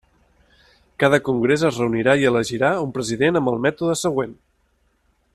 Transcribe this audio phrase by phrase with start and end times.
[1.03, 4.33] Cada congrés es reunirà i elegirà un president amb el mètode següent.